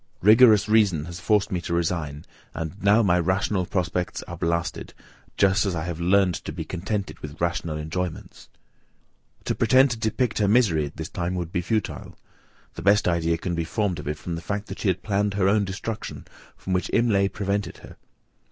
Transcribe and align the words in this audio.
Rigorous 0.23 0.67
reason 0.67 1.05
has 1.05 1.19
forced 1.19 1.51
me 1.51 1.61
to 1.61 1.75
resign; 1.75 2.25
and 2.55 2.81
now 2.83 3.03
my 3.03 3.19
rational 3.19 3.67
prospects 3.67 4.23
are 4.23 4.35
blasted, 4.35 4.95
just 5.37 5.63
as 5.63 5.75
I 5.75 5.83
have 5.83 5.99
learned 6.01 6.33
to 6.43 6.51
be 6.51 6.65
contented 6.65 7.19
with 7.19 7.39
rational 7.39 7.77
enjoyments." 7.77 8.49
To 9.45 9.53
pretend 9.53 9.91
to 9.91 9.97
depict 9.99 10.39
her 10.39 10.47
misery 10.47 10.87
at 10.87 10.97
this 10.97 11.07
time 11.09 11.35
would 11.35 11.51
be 11.51 11.61
futile; 11.61 12.17
the 12.73 12.81
best 12.81 13.07
idea 13.07 13.37
can 13.37 13.53
be 13.53 13.63
formed 13.63 13.99
of 13.99 14.07
it 14.07 14.17
from 14.17 14.33
the 14.33 14.41
fact 14.41 14.65
that 14.69 14.79
she 14.79 14.87
had 14.87 15.03
planned 15.03 15.35
her 15.35 15.47
own 15.47 15.65
destruction, 15.65 16.25
from 16.57 16.73
which 16.73 16.89
Imlay 16.91 17.27
prevented 17.27 17.77
her. 17.85 17.95